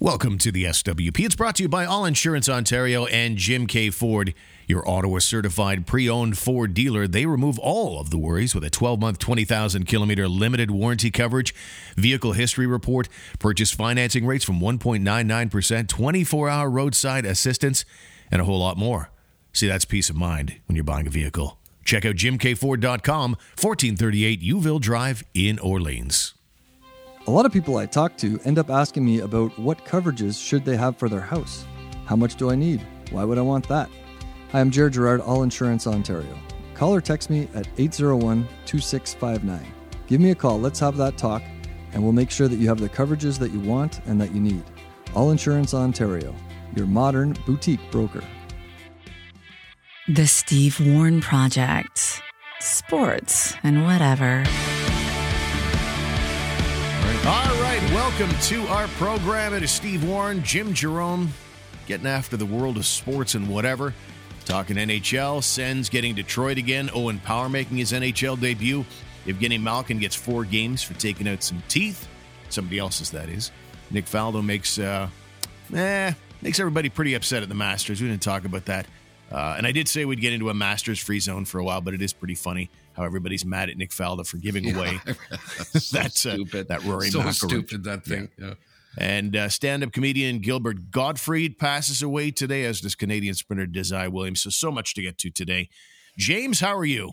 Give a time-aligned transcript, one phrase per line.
[0.00, 1.24] Welcome to the SWP.
[1.24, 3.90] It's brought to you by All Insurance Ontario and Jim K.
[3.90, 4.32] Ford,
[4.68, 7.08] your Ottawa certified pre owned Ford dealer.
[7.08, 11.52] They remove all of the worries with a 12 month, 20,000 kilometer limited warranty coverage,
[11.96, 13.08] vehicle history report,
[13.40, 17.84] purchase financing rates from 1.99%, 24 hour roadside assistance,
[18.30, 19.10] and a whole lot more.
[19.52, 21.58] See, that's peace of mind when you're buying a vehicle.
[21.84, 26.34] Check out jimkford.com, 1438 Youville Drive in Orleans.
[27.28, 30.64] A lot of people I talk to end up asking me about what coverages should
[30.64, 31.66] they have for their house.
[32.06, 32.80] How much do I need?
[33.10, 33.90] Why would I want that?
[34.52, 36.38] Hi, I'm Jared Gerard, All Insurance Ontario.
[36.72, 39.74] Call or text me at 801 2659.
[40.06, 41.42] Give me a call, let's have that talk,
[41.92, 44.40] and we'll make sure that you have the coverages that you want and that you
[44.40, 44.64] need.
[45.14, 46.34] All Insurance Ontario,
[46.74, 48.24] your modern boutique broker.
[50.08, 52.22] The Steve Warren Project.
[52.60, 54.46] Sports and whatever.
[57.28, 59.52] All right, welcome to our program.
[59.52, 61.30] It is Steve Warren, Jim Jerome,
[61.86, 63.92] getting after the world of sports and whatever.
[64.46, 66.88] Talking NHL, Sens getting Detroit again.
[66.94, 68.82] Owen Power making his NHL debut.
[69.26, 72.08] Evgeny Malkin gets four games for taking out some teeth.
[72.48, 73.52] Somebody else's, that is.
[73.90, 75.10] Nick Faldo makes, uh,
[75.74, 78.00] eh, makes everybody pretty upset at the Masters.
[78.00, 78.86] We didn't talk about that.
[79.30, 81.80] Uh, and I did say we'd get into a Masters free zone for a while,
[81.82, 84.76] but it is pretty funny how everybody's mad at Nick Faldo for giving Yeah.
[84.76, 85.00] away
[85.74, 86.68] so That's, uh, stupid.
[86.68, 87.34] that Rory so McIlroy.
[87.48, 88.30] stupid that thing.
[88.38, 88.54] Yeah.
[88.96, 94.10] And uh, stand up comedian Gilbert Gottfried passes away today, as does Canadian sprinter Desai
[94.10, 94.42] Williams.
[94.42, 95.68] So, so much to get to today.
[96.16, 97.12] James, how are you?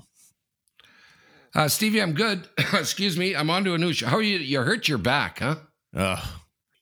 [1.53, 2.47] Uh, Stevie, I'm good.
[2.73, 3.35] Excuse me.
[3.35, 4.07] I'm on to a new show.
[4.07, 4.37] How are you?
[4.39, 5.55] You hurt your back, huh?
[5.95, 6.19] Uh,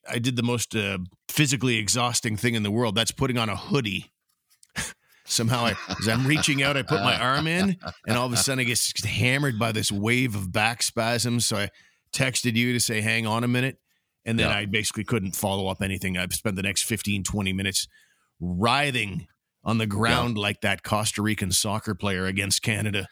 [0.10, 2.96] I did the most uh, physically exhausting thing in the world.
[2.96, 4.12] That's putting on a hoodie.
[5.34, 8.38] Somehow, I, as I'm reaching out, I put my arm in, and all of a
[8.38, 11.46] sudden, I get hammered by this wave of back spasms.
[11.46, 11.70] So I
[12.14, 13.80] texted you to say, hang on a minute.
[14.26, 14.58] And then Yeah.
[14.58, 16.18] I basically couldn't follow up anything.
[16.18, 17.88] I've spent the next 15, 20 minutes
[18.40, 19.28] writhing
[19.64, 23.08] on the ground like that Costa Rican soccer player against Canada.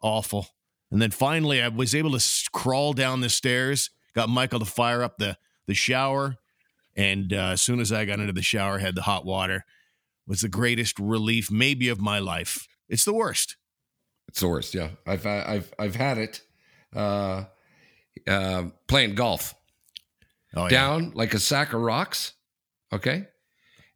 [0.00, 0.48] Awful.
[0.90, 5.02] And then finally, I was able to crawl down the stairs, got Michael to fire
[5.02, 5.36] up the,
[5.66, 6.36] the shower.
[6.96, 9.64] And uh, as soon as I got into the shower, had the hot water,
[10.26, 12.66] was the greatest relief maybe of my life.
[12.88, 13.56] It's the worst.
[14.28, 14.74] It's the worst.
[14.74, 16.40] Yeah, I've I've I've had it.
[16.94, 17.44] Uh,
[18.26, 19.54] uh, playing golf
[20.54, 20.68] Oh, yeah.
[20.70, 22.32] down like a sack of rocks.
[22.92, 23.26] Okay,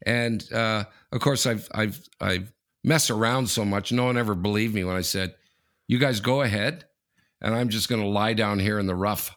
[0.04, 2.52] and uh, of course I've I've I've
[2.84, 3.92] messed around so much.
[3.92, 5.34] No one ever believed me when I said,
[5.88, 6.84] "You guys go ahead,"
[7.40, 9.34] and I'm just going to lie down here in the rough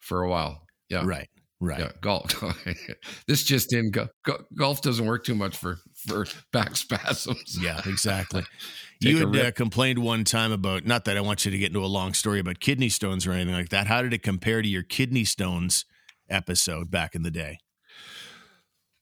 [0.00, 0.62] for a while.
[0.88, 1.28] Yeah, Right.
[1.60, 1.80] Right.
[1.80, 2.44] Yeah, golf.
[3.26, 3.90] this just in.
[3.90, 7.58] Go, go, golf doesn't work too much for for back spasms.
[7.60, 8.44] Yeah, exactly.
[8.98, 11.84] You had uh, complained one time about, not that I want you to get into
[11.84, 13.86] a long story about kidney stones or anything like that.
[13.88, 15.84] How did it compare to your kidney stones
[16.30, 17.58] episode back in the day?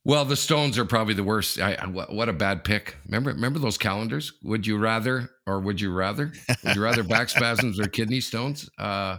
[0.04, 1.60] Well, the Stones are probably the worst.
[1.60, 2.96] I, I- what what a bad pick.
[3.06, 4.32] Remember remember those calendars?
[4.42, 6.32] Would you rather or would you rather?
[6.64, 8.68] Would you rather back spasms or kidney stones?
[8.76, 9.18] Uh,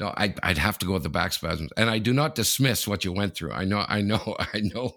[0.00, 1.70] no, I'd, I'd have to go with the back spasms.
[1.76, 3.52] And I do not dismiss what you went through.
[3.52, 4.96] I know, I know, I know,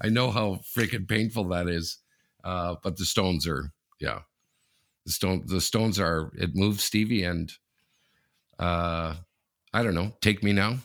[0.00, 1.98] I know how freaking painful that is.
[2.44, 4.20] Uh, but the Stones are, yeah,
[5.06, 6.30] the stone, the Stones are.
[6.36, 7.50] It moves Stevie, and
[8.58, 9.14] uh,
[9.72, 10.12] I don't know.
[10.20, 10.76] Take me now.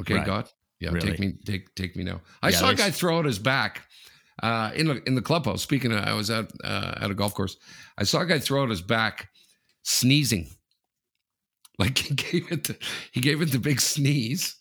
[0.00, 0.26] Okay, Right.
[0.26, 0.48] God.
[0.78, 1.10] Yeah, Really?
[1.10, 2.20] take me, take take me now.
[2.42, 3.82] I Yeah, saw a guy throw out his back
[4.42, 5.62] uh, in the in the clubhouse.
[5.62, 7.56] Speaking, of, I was at uh, at a golf course.
[7.98, 9.28] I saw a guy throw out his back,
[9.82, 10.46] sneezing.
[11.80, 12.76] Like he gave it, the,
[13.10, 14.56] he gave it the big sneeze,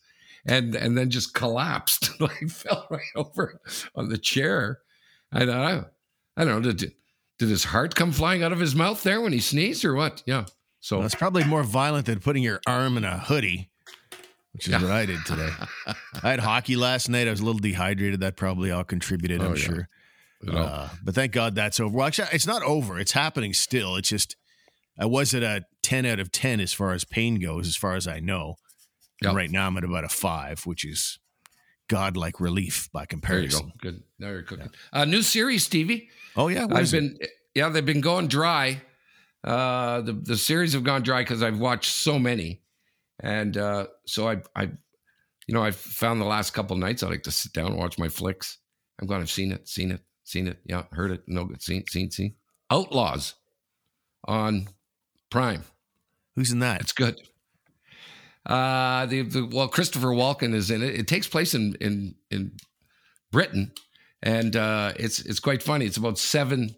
[0.45, 2.09] and and then just collapsed.
[2.21, 3.59] like fell right over
[3.95, 4.79] on the chair.
[5.33, 5.85] I don't know.
[6.37, 6.71] I don't know.
[6.71, 6.93] Did
[7.39, 10.23] did his heart come flying out of his mouth there when he sneezed, or what?
[10.25, 10.45] Yeah.
[10.79, 13.69] So Well, it's probably more violent than putting your arm in a hoodie,
[14.53, 14.81] which is Yeah.
[14.81, 15.49] what I did today.
[16.23, 17.27] I had hockey last night.
[17.27, 18.21] I was a little dehydrated.
[18.21, 19.61] That probably all contributed, Oh, I'm yeah.
[19.61, 19.89] sure.
[20.49, 21.97] Uh, but thank God that's over.
[21.97, 22.97] Well, actually, it's not over.
[22.97, 23.97] It's happening still.
[23.97, 24.37] It's just
[24.99, 27.95] I was at a 10 out of 10 as far as pain goes, as far
[27.95, 28.55] as I know.
[29.21, 29.33] Yep.
[29.33, 31.19] Right now, I'm at about a five, which is
[31.87, 33.67] godlike relief by comparison.
[33.67, 33.73] go.
[33.81, 34.03] Good.
[34.17, 34.69] Now you're cooking.
[34.93, 36.09] Uh, new series, Stevie.
[36.37, 36.99] Oh yeah, what I've is it?
[36.99, 38.81] been yeah, they've been going dry.
[39.43, 42.61] Uh, the the series have gone dry because I've watched so many,
[43.19, 44.63] and uh, so I I,
[45.47, 47.97] you know, I've found the last couple nights I like to sit down and watch
[47.97, 48.59] my flicks.
[49.01, 50.59] I'm glad I've seen it, seen it, seen it.
[50.65, 51.23] Yeah, heard it.
[51.27, 51.61] No good.
[51.61, 52.35] Seen, seen, seen.
[52.69, 53.35] Outlaws
[54.25, 54.67] on
[55.29, 55.63] Prime.
[56.35, 56.81] Who's in that?
[56.81, 57.19] It's good.
[58.45, 60.95] Uh, the, the well, Christopher Walken is in it.
[60.95, 62.53] It takes place in in in
[63.31, 63.71] Britain,
[64.23, 65.85] and uh, it's it's quite funny.
[65.85, 66.75] It's about seven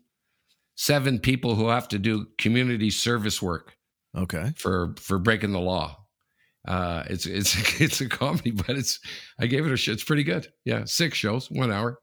[0.75, 3.75] seven people who have to do community service work
[4.17, 4.51] Okay.
[4.57, 5.97] for for breaking the law,
[6.67, 8.99] Uh, it's it's it's a comedy, but it's
[9.39, 9.93] I gave it a shit.
[9.93, 10.47] It's pretty good.
[10.65, 11.99] Yeah, six shows, one hour.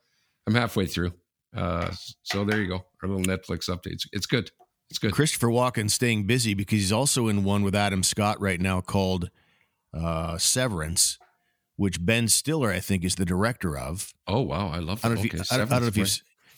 [0.46, 1.12] I'm halfway through.
[1.54, 1.90] Uh,
[2.22, 2.84] so there you go.
[3.02, 3.92] Our little Netflix update.
[3.94, 4.50] It's, it's good.
[4.90, 5.12] It's good.
[5.12, 9.30] Christopher Walken staying busy because he's also in one with Adam Scott right now called
[9.92, 11.18] uh, Severance,
[11.76, 14.14] which Ben Stiller I think is the director of.
[14.26, 15.04] Oh wow, I love.
[15.04, 16.06] I don't know if okay, you, I don't, I don't know if you.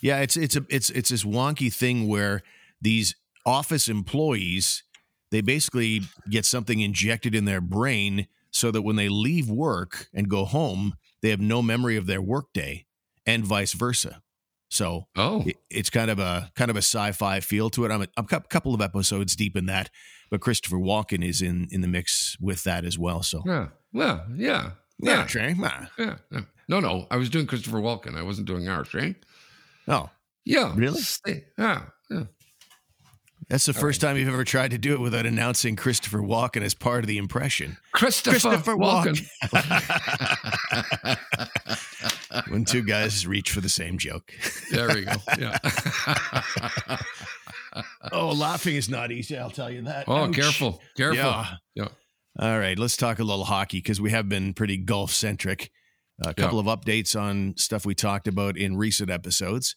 [0.00, 2.42] Yeah, it's it's a it's it's this wonky thing where
[2.80, 4.84] these office employees
[5.30, 10.28] they basically get something injected in their brain so that when they leave work and
[10.28, 12.84] go home, they have no memory of their workday,
[13.24, 14.22] and vice versa.
[14.70, 15.06] So?
[15.16, 17.90] Oh, it- it's kind of a kind of a sci-fi feel to it.
[17.90, 19.90] I'm a, I'm a couple of episodes deep in that,
[20.30, 23.22] but Christopher Walken is in in the mix with that as well.
[23.22, 23.68] So yeah.
[23.92, 24.70] Yeah, yeah,
[25.00, 25.90] yeah, Trey, ah.
[25.98, 26.16] yeah.
[26.30, 26.40] yeah.
[26.68, 28.16] No, no, I was doing Christopher Walken.
[28.16, 29.16] I wasn't doing ours, right?
[29.88, 30.10] Oh,
[30.44, 30.72] Yeah.
[30.76, 31.00] Really?
[31.58, 31.82] Yeah.
[32.08, 32.24] Yeah.
[33.48, 36.74] that's the first time you've ever tried to do it without announcing Christopher Walken as
[36.74, 37.78] part of the impression.
[37.90, 39.26] Christopher, Christopher Walken.
[42.48, 44.32] when two guys reach for the same joke.
[44.70, 45.12] there we go.
[45.38, 45.58] Yeah.
[48.12, 49.36] Oh, laughing is not easy.
[49.38, 50.06] I'll tell you that.
[50.08, 50.34] oh, Ouch.
[50.34, 51.16] careful, careful.
[51.16, 51.46] Yeah.
[51.76, 51.88] Yeah.
[52.38, 55.70] All right, let's talk a little hockey because we have been pretty golf centric.
[56.24, 59.76] A couple of updates on stuff we talked about in recent episodes.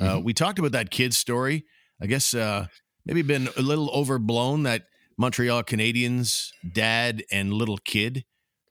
[0.00, 0.24] Uh, Mhm.
[0.24, 1.64] we talked about that kid's story.
[2.02, 2.66] I guess uh,
[3.06, 8.24] maybe been a little overblown that Montreal Canadiens dad and little kid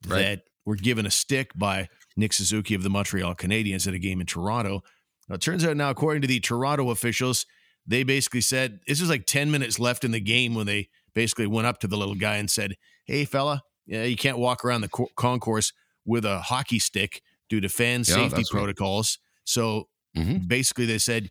[0.05, 0.19] Right.
[0.21, 1.87] that were given a stick by
[2.17, 4.81] Nick Suzuki of the Montreal Canadiens at a game in Toronto.
[5.27, 7.45] Now, it turns out now, according to the Toronto officials,
[7.85, 11.47] they basically said this was like 10 minutes left in the game when they basically
[11.47, 12.75] went up to the little guy and said,
[13.05, 15.71] Hey, fella, you can't walk around the co- concourse
[16.05, 19.17] with a hockey stick due to fan Yeah, safety protocols.
[19.45, 20.47] So Mhm.
[20.47, 21.29] basically, they said,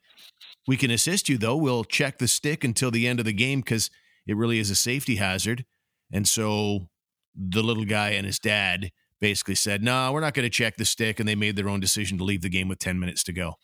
[0.67, 1.57] We can assist you, though.
[1.57, 3.91] We'll check the stick until the end of the game because
[4.27, 5.65] it really is a safety hazard.
[6.13, 6.89] And so
[7.35, 10.85] the little guy and his dad basically said, No, we're not going to check the
[10.85, 11.19] stick.
[11.21, 13.55] And they made their own decision to leave the game with 10 minutes to go,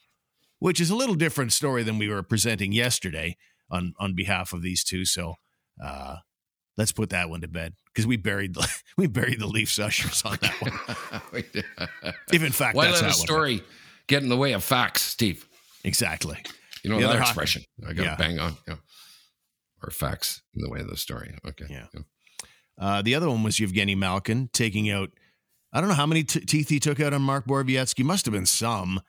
[0.59, 3.37] which is a little different story than we were presenting yesterday
[3.71, 5.05] on, on behalf of these two.
[5.05, 5.35] So
[5.85, 6.17] uh,
[6.77, 10.23] let's put that one to bed because we buried the, we buried the Leafs ushers
[10.25, 11.45] on that one.
[12.33, 13.63] If in fact Why that's let how a story
[14.07, 15.47] get in the way of facts, Steve?
[15.85, 16.39] Exactly.
[16.83, 17.63] You know Yeah, that expression.
[17.89, 18.17] I got Yeah.
[18.17, 18.57] bang on.
[18.69, 18.77] Yeah.
[19.83, 21.35] Or facts in the way of the story.
[21.47, 21.67] Okay.
[21.69, 21.87] Yeah.
[22.79, 25.11] Uh, the other one was Evgeny Malkin taking out,
[25.75, 28.05] I don't know how many t- teeth he took out on Mark Borowiecki.
[28.05, 29.01] Must have been some,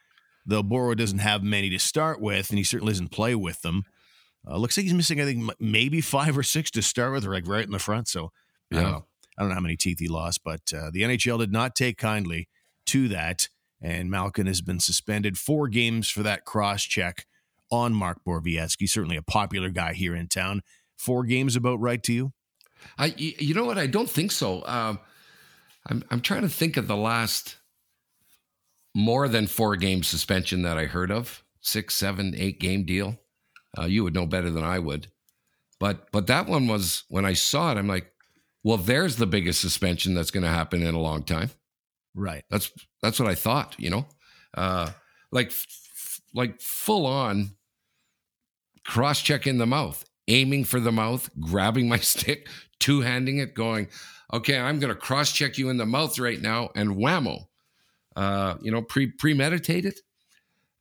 [0.46, 3.84] though Boro doesn't have many to start with, and he certainly doesn't play with them.
[4.48, 7.24] Uh, looks like he's missing, I think, m- maybe five or six to start with,
[7.26, 8.08] or like right in the front.
[8.08, 8.32] So
[8.72, 9.06] I don't know.
[9.38, 11.98] I don't know how many teeth he lost, but uh, the NHL did not take
[11.98, 12.48] kindly
[12.88, 13.50] to that.
[13.82, 17.28] And Malkin has been suspended four games for that cross check
[17.70, 18.90] on Mark Borowiecki.
[18.90, 20.62] Certainly a popular guy here in town.
[20.98, 22.34] Four games about right to you?
[22.98, 23.78] I, you know what?
[23.78, 24.66] I don't think so.
[24.66, 25.00] Um,
[25.88, 27.58] I'm, I'm trying to think of the last
[28.96, 31.44] more than four game suspension that I heard of.
[31.62, 33.20] Six, seven, eight game deal.
[33.78, 35.08] Uh, you would know better than I would.
[35.80, 37.78] But but that one was when I saw it.
[37.78, 38.12] I'm like,
[38.64, 41.52] well, there's the biggest suspension that's going to happen in a long time.
[42.16, 42.44] Right.
[42.50, 42.72] That's
[43.02, 43.76] that's what I thought.
[43.78, 44.06] You know,
[44.56, 44.92] uh,
[45.32, 47.52] like f- like full on
[48.86, 52.48] cross check in the mouth, aiming for the mouth, grabbing my stick,
[52.80, 53.90] two handing it, going,
[54.34, 57.48] okay, I'm going to cross check you in the mouth right now, and whammo,
[58.16, 59.96] uh, you know, pre premeditated.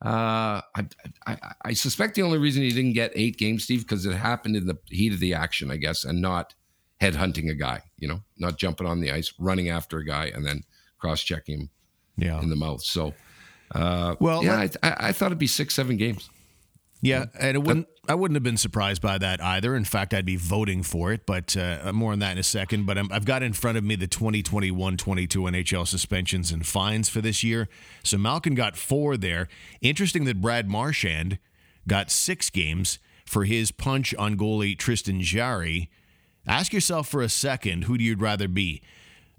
[0.04, 0.86] Uh, I,
[1.26, 1.36] I
[1.66, 4.66] I suspect the only reason he didn't get eight games, Steve, because it happened in
[4.66, 6.54] the heat of the action, I guess, and not
[7.00, 7.82] headhunting a guy.
[7.98, 10.62] You know, not jumping on the ice, running after a guy, and then
[10.98, 11.70] cross checking him
[12.16, 12.40] Yeah.
[12.42, 12.82] in the mouth.
[12.82, 13.14] So,
[13.74, 16.28] uh, Well, yeah, I, I thought it'd be six, seven games.
[17.04, 17.88] Yeah, and it wouldn't.
[18.08, 19.76] I wouldn't have been surprised by that either.
[19.76, 22.87] In fact, I'd be voting for it, but uh, more on that in a second.
[22.87, 27.20] But i I've got in front of me the 2021-22 NHL suspensions and fines for
[27.20, 27.68] this year.
[28.02, 29.49] So Malkin got four there.
[29.82, 31.38] Interesting that Brad Marchand
[31.87, 35.90] got six games for his punch on goalie Tristan Jarry.
[36.46, 38.82] Ask yourself for a second, who do you rather be?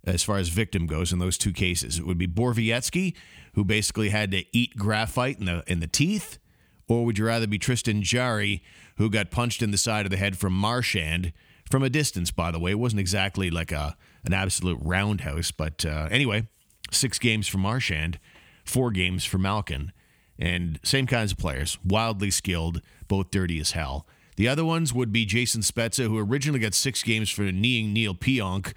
[0.08, 1.98] as far as victim goes in those two cases.
[1.98, 3.16] It would be Borowiecki,
[3.56, 6.38] who basically had to eat graphite in the in the teeth,
[6.88, 8.64] or would you rather be Tristan Jarry,
[8.98, 11.34] who got punched in the side of the head from Marchand
[11.70, 12.32] from a distance?
[12.32, 16.48] By the way, it wasn't exactly like a an absolute roundhouse, but uh, anyway,
[16.92, 18.20] six games for Marchand,
[18.64, 19.92] four games for Malkin,
[20.40, 24.08] and same kinds of players, wildly skilled, both dirty as hell.
[24.36, 28.14] The other ones would be Jason Spezza, who originally got six games for kneeing Neal
[28.14, 28.74] Pionk.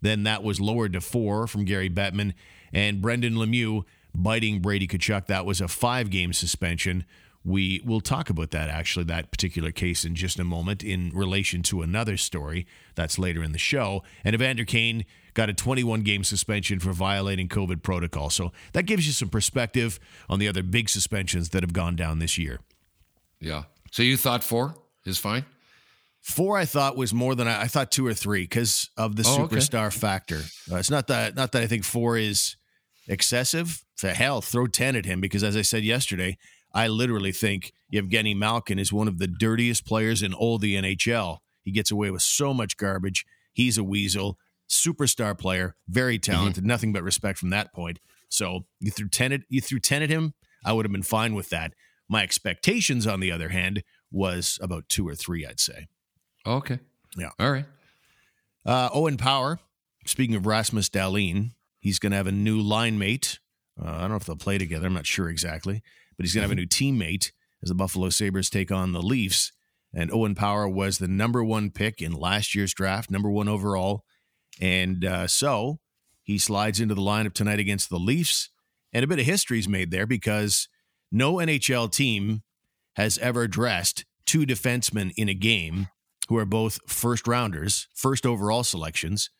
[0.00, 2.34] Then that was lowered to four from Gary Bettman.
[2.72, 3.84] And Brendan Lemieux
[4.14, 5.26] biting Brady Tkachuk.
[5.26, 7.04] That was a five game suspension.
[7.48, 11.62] We will talk about that, actually, that particular case in just a moment in relation
[11.64, 14.02] to another story that's later in the show.
[14.22, 18.28] And Evander Kane got a 21 game suspension for violating COVID protocol.
[18.28, 22.18] So that gives you some perspective on the other big suspensions that have gone down
[22.18, 22.60] this year.
[23.40, 23.62] Yeah.
[23.92, 24.74] So you thought four
[25.06, 25.44] is fine?
[26.20, 29.24] Four, I thought was more than I, I thought two or three because of the
[29.26, 29.56] Oh, okay.
[29.56, 30.42] superstar factor.
[30.70, 32.56] Uh, it's not that not that I think four is
[33.06, 33.84] excessive.
[33.96, 36.36] For hell, throw ten at him because as I said yesterday,
[36.72, 41.38] I literally think Yevgeny Malkin is one of the dirtiest players in all the NHL.
[41.62, 43.24] He gets away with so much garbage.
[43.52, 46.64] He's a weasel, superstar player, very talented.
[46.64, 47.98] Nothing but respect from that point.
[48.28, 50.34] So you threw ten at you threw ten at him.
[50.64, 51.74] I would have been fine with that.
[52.08, 55.46] My expectations, on the other hand, was about two or three.
[55.46, 55.88] I'd say.
[56.46, 56.78] Okay.
[57.16, 57.30] Yeah.
[57.38, 57.66] All right.
[58.64, 59.60] Uh, Owen Power,
[60.04, 63.38] speaking of Rasmus Dahlin, he's going to have a new line mate.
[63.80, 64.86] Uh, I don't know if they'll play together.
[64.86, 65.82] I'm not sure exactly,
[66.18, 67.30] but he's going to have a new teammate
[67.62, 69.52] as the Buffalo Sabres take on the Leafs.
[69.94, 74.04] And Owen Power was the number one pick in last year's draft, number one overall.
[74.60, 75.78] And uh, so
[76.22, 78.50] he slides into the lineup tonight against the Leafs.
[78.92, 80.68] And a bit of history is made there because
[81.10, 82.42] no NHL team
[82.96, 85.88] has ever dressed two defensemen in a game
[86.28, 89.30] who are both first rounders, first overall selections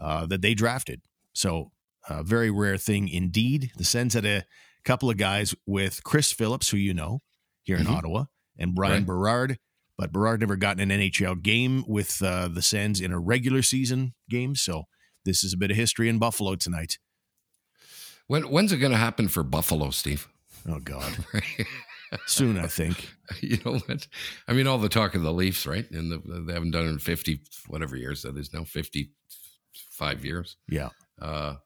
[0.00, 1.02] uh, that they drafted.
[1.32, 1.72] So,
[2.08, 3.72] a very rare thing indeed.
[3.76, 4.44] The Sens had a
[4.84, 7.20] couple of guys with Chris Phillips, who you know
[7.62, 7.96] here in Mhm.
[7.96, 8.24] Ottawa,
[8.58, 9.06] and Bryan Right.
[9.06, 9.58] Berard.
[9.98, 14.14] But Berard never got an NHL game with uh, the Sens in a regular season
[14.30, 14.54] game.
[14.56, 14.84] So,
[15.26, 16.98] this is a bit of history in Buffalo tonight.
[18.26, 20.26] When when's it going to happen for Buffalo, Steve?
[20.68, 21.12] Oh, God.
[22.26, 23.08] Soon, I think.
[23.40, 24.06] you know what?
[24.48, 25.88] I mean, all the talk of the Leafs, right?
[25.90, 29.12] And the, they haven't done it in fifty whatever years that is now fifty
[29.90, 30.56] five years.
[30.68, 30.88] Yeah.
[31.20, 31.56] Uh,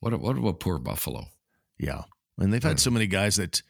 [0.00, 1.26] what what about poor Buffalo?
[1.78, 2.02] Yeah.
[2.38, 3.62] And they've had so many guys that,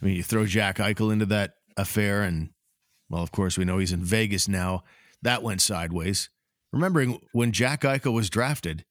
[0.00, 2.50] I mean, you throw Jack Eichel into that affair, and,
[3.08, 4.84] well, of course, we know he's in Vegas now.
[5.22, 6.30] That went sideways.
[6.72, 8.84] Remembering when Jack Eichel was drafted,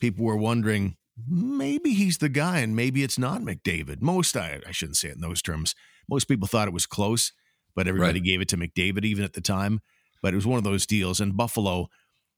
[0.00, 0.96] people were wondering
[1.28, 4.02] maybe he's the guy and maybe it's not McDavid.
[4.02, 5.74] Most, I, I shouldn't say it in those terms.
[6.08, 7.32] Most people thought it was close,
[7.74, 8.24] but everybody Right.
[8.26, 9.80] gave it to McDavid even at the time.
[10.22, 11.20] But it was one of those deals.
[11.20, 11.88] And Buffalo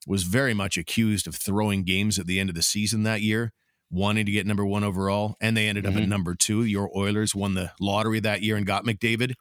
[0.06, 3.52] was very much accused of throwing games at the end of the season that year,
[3.90, 5.36] wanting to get number one overall.
[5.40, 6.08] And they ended up at Mhm.
[6.08, 6.64] number two.
[6.64, 9.34] Your Oilers won the lottery that year and got McDavid.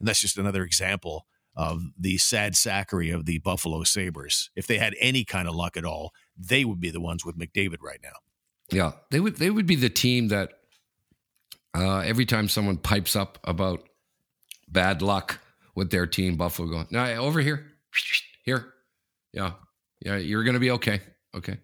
[0.00, 4.50] And that's just another example of the sad sackery of the Buffalo Sabres.
[4.56, 7.38] If they had any kind of luck at all, they would be the ones with
[7.38, 8.16] McDavid right now.
[8.70, 10.52] Yeah, they would they would be the team that
[11.74, 13.88] uh, every time someone pipes up about
[14.68, 15.40] bad luck
[15.74, 17.72] with their team, Buffalo going, no, over here,
[18.44, 18.72] here,
[19.32, 19.52] yeah,
[20.00, 21.00] yeah, you're gonna be okay,
[21.34, 21.58] okay,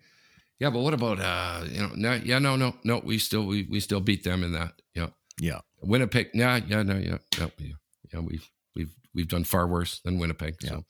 [0.61, 3.67] yeah, but what about uh, you know, no, yeah, no, no, no, we still we
[3.71, 5.09] we still beat them in that, yeah,
[5.41, 5.61] Yeah.
[5.83, 7.73] Winnipeg, yeah, yeah, no, yeah, yeah, yeah,
[8.13, 10.85] yeah we've we've we've done far worse than Winnipeg, so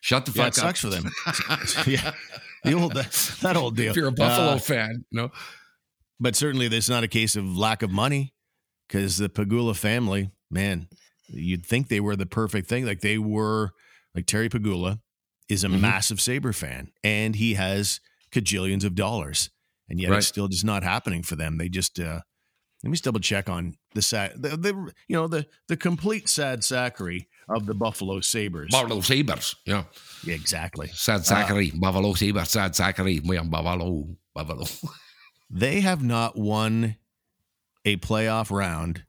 [0.00, 0.64] shut the Yeah, fuck it up.
[0.76, 1.04] sucks for them.
[1.86, 2.12] yeah.
[2.64, 3.10] The old that,
[3.42, 3.90] that old deal.
[3.90, 5.30] If you're a Buffalo Uh, fan, no,
[6.20, 8.32] but certainly there's not a case of lack of money
[8.88, 10.88] because the Pegula family, man,
[11.28, 12.86] you'd think they were the perfect thing.
[12.86, 13.72] Like they were,
[14.14, 15.00] like Terry Pegula
[15.48, 15.80] is a Mhm.
[15.80, 18.00] massive Sabre fan and he has
[18.32, 19.50] cajillions of dollars,
[19.88, 20.18] and yet Right.
[20.18, 21.58] it's still just not happening for them.
[21.58, 22.20] They just uh,
[22.82, 24.68] let me just double check on the sad, the, the
[25.08, 28.70] you know the the complete sad sackery of the Buffalo Sabres.
[28.70, 29.84] Buffalo Sabres, yeah.
[30.24, 30.88] yeah, exactly.
[30.94, 34.64] Sad Zachary, Buffalo Sabres, Sad Zachary, we are Buffalo, Buffalo.
[35.54, 36.96] They have not won
[37.84, 39.04] a playoff round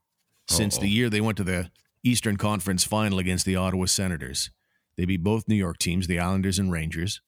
[0.49, 0.87] since the Uh-oh.
[0.89, 1.71] year they went to the
[2.03, 4.49] Eastern Conference final against the Ottawa Senators.
[4.97, 7.21] They beat both New York teams, the Islanders and Rangers.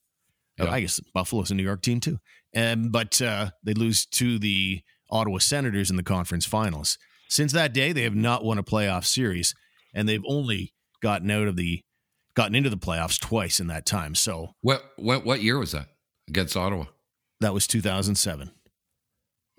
[0.57, 0.71] Yeah.
[0.71, 2.19] I guess Buffalo's a New York team too.
[2.55, 4.81] Um, but uh, they lose to the
[5.11, 6.97] Ottawa Senators in the conference finals.
[7.27, 9.53] Since that day, they have not won a playoff series,
[9.93, 11.81] and they've only gotten out of the
[12.35, 14.15] gotten into the playoffs twice in that time.
[14.15, 15.87] So What what what year was that
[16.29, 16.85] against Ottawa?
[17.41, 18.51] that was 2007.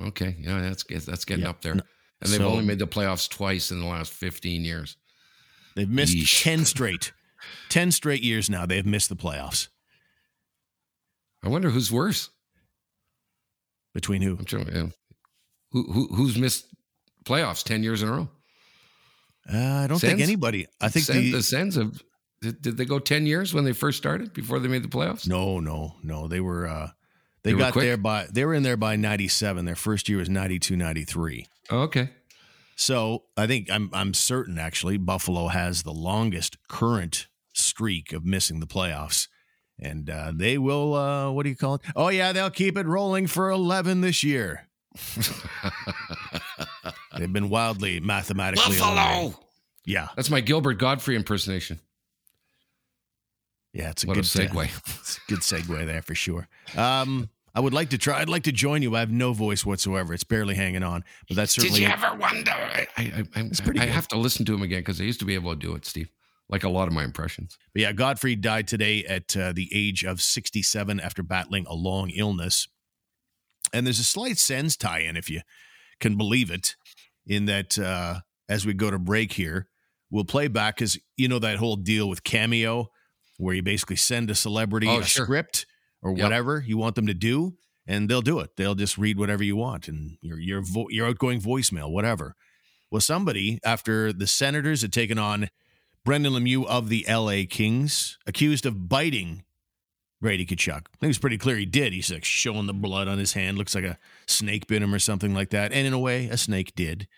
[0.03, 1.51] Okay, yeah, that's that's getting Yeah.
[1.51, 1.73] up there.
[1.73, 1.83] And
[2.23, 4.97] they've So- only made the playoffs twice in the last fifteen years.
[5.75, 6.43] They've missed Yeesh.
[6.43, 7.13] 10 straight.
[7.69, 9.69] 10 straight years now they've missed the playoffs.
[11.45, 12.31] I wonder who's worse.
[13.95, 14.37] Between who?
[14.39, 14.69] I'm trying.
[14.69, 14.87] Yeah.
[15.73, 16.67] Who who who's missed
[17.25, 18.29] playoffs ten years in a row?
[19.53, 20.67] Uh, I don't think anybody.
[20.81, 22.03] I think Sen- the, the Sens have.
[22.43, 25.27] Did, did they go ten years when they first started before they made the playoffs?
[25.27, 26.29] No, no, no.
[26.29, 26.91] They were uh
[27.43, 27.85] they, They got quick?
[27.85, 29.65] there by they were in there by 97.
[29.65, 31.47] Their first year was 92 93.
[31.71, 32.11] Oh, okay.
[32.79, 38.61] So, I think I'm I'm certain actually Buffalo has the longest current streak of missing
[38.61, 39.29] the playoffs.
[39.79, 41.83] And uh, they will uh, what do you call it?
[41.95, 44.67] Oh yeah, they'll keep it rolling for 11 this year.
[47.19, 48.79] They've been wildly mathematically.
[48.79, 49.35] Buffalo.
[49.85, 50.09] Yeah.
[50.17, 51.81] That's my Gilbert Gottfried impersonation.
[53.73, 54.65] Yeah, it's a What a good uh, segue.
[55.01, 56.49] it's a good segue there for sure.
[56.77, 58.21] Um, I would like to try.
[58.21, 58.95] I'd like to join you.
[58.97, 60.13] I have no voice whatsoever.
[60.13, 61.05] It's barely hanging on.
[61.29, 61.81] But that's certainly.
[61.81, 62.51] Did you ever wonder?
[62.51, 65.27] I, I, I, I, I have to listen to him again because I used to
[65.27, 66.11] be able to do it, Steve.
[66.49, 67.59] Like a lot of my impressions.
[67.75, 72.11] But yeah, Gottfried died today at uh, the age of 67 after battling a long
[72.11, 72.69] illness.
[73.73, 75.41] And there's a slight Sens tie in, if you
[76.01, 76.77] can believe it,
[77.27, 79.69] in that uh, as we go to break here,
[80.11, 82.91] we'll play back because you know that whole deal with Cameo,
[83.39, 85.25] where you basically send a celebrity Oh, a sure.
[85.25, 85.67] script
[86.01, 86.23] or Yep.
[86.23, 87.57] whatever you want them to do,
[87.89, 88.51] and they'll do it.
[88.57, 92.37] They'll just read whatever you want, and your your vo- your outgoing voicemail, whatever.
[92.93, 95.49] Well, somebody after the Senators had taken on
[96.07, 97.47] Brendan Lemieux of the L.A.
[97.47, 99.43] Kings, accused of biting
[100.21, 100.71] Brady Tkachuk.
[100.71, 101.93] I think it was pretty clear he did.
[101.93, 103.59] He's like showing the blood on his hand.
[103.59, 105.73] Looks like a snake bit him or something like that.
[105.73, 107.09] And in a way, a snake did.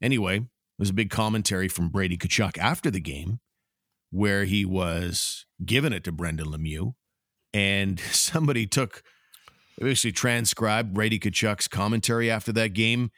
[0.00, 0.48] Anyway, there
[0.78, 3.40] was a big commentary from Brady Tkachuk after the game
[4.10, 6.94] where he was giving it to Brendan Lemieux.
[7.52, 9.02] And somebody took,
[9.78, 13.10] basically transcribed Brady Tkachuk's commentary after that game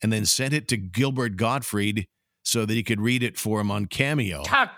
[0.00, 2.06] and then sent it to Gilbert Gottfried
[2.42, 4.42] so that he could read it for him on Cameo.
[4.44, 4.70] Tuck,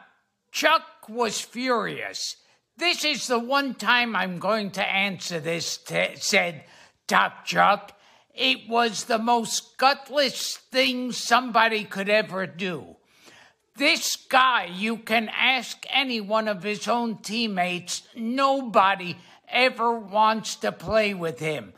[0.50, 2.37] Chuck was furious.
[2.76, 6.64] This is the one time I'm going to answer this, t- said
[7.07, 7.92] Tuck Chuck.
[8.35, 12.97] It was the most gutless thing somebody could ever do.
[13.76, 19.16] This guy, you can ask any one of his own teammates, nobody
[19.49, 21.73] ever wants to play with him.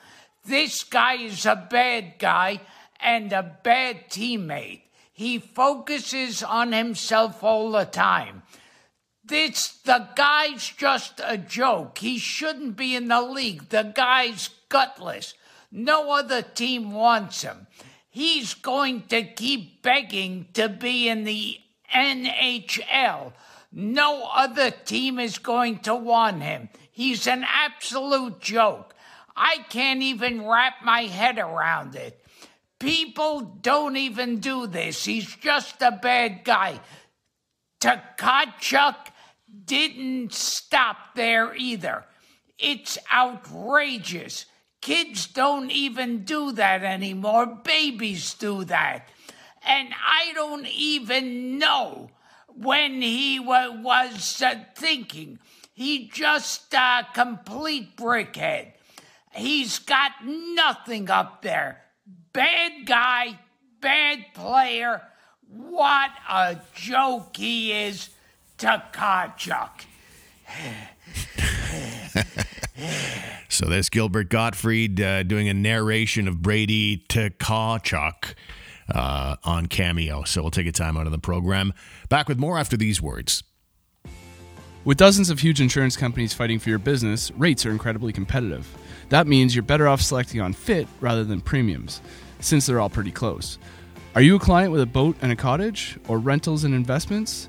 [0.45, 2.61] This guy is a bad guy
[3.01, 4.84] and a bad teammate.
[5.17, 8.43] He focuses on himself all the time.
[9.25, 11.99] This the guy's just a joke.
[11.99, 13.69] He shouldn't be in the league.
[13.69, 15.35] The guy's gutless.
[15.71, 17.69] No other team wants him.
[18.11, 21.59] He's going to keep begging to be in the
[21.95, 23.33] NHL.
[23.73, 26.71] No other team is going to want him.
[26.91, 28.95] He's an absolute joke.
[29.37, 32.24] I can't even wrap my head around it.
[32.85, 35.07] People don't even do this.
[35.07, 36.81] He's just a bad guy.
[37.81, 38.97] Tkachuk
[39.65, 42.05] didn't stop there either.
[42.59, 44.45] It's outrageous.
[44.83, 47.47] Kids don't even do that anymore.
[47.47, 49.09] Babies do that.
[49.67, 52.11] And I don't even know
[52.49, 55.39] when he wa- was uh, thinking.
[55.73, 58.73] He just a complete brickhead.
[59.35, 61.84] He's got nothing up there.
[62.35, 63.39] Bad guy,
[63.81, 65.01] bad player.
[65.49, 68.11] What a joke he is
[68.59, 69.87] to Tkachuk.
[73.55, 78.35] So that's Gilbert Gottfried uh, doing a narration of Brady Tkachuk
[78.93, 80.25] uh, on Cameo.
[80.25, 81.73] So we'll take a time out of the program.
[82.09, 83.45] Back with more after these words.
[84.85, 88.67] With dozens of huge insurance companies fighting for your business, rates are incredibly competitive.
[89.09, 92.01] That means you're better off selecting on fit rather than premiums,
[92.45, 93.59] since they're all pretty close.
[94.15, 97.49] Are you a client with a boat and a cottage, or rentals and investments?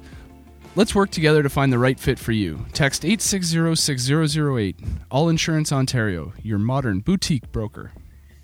[0.76, 2.66] Let's work together to find the right fit for you.
[2.74, 4.76] Text 8606008.
[5.12, 7.94] All Insurance Ontario, your modern boutique broker.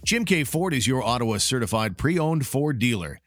[0.05, 0.43] Jim K.
[0.43, 3.19] Ford is your Ottawa certified pre owned Ford dealer.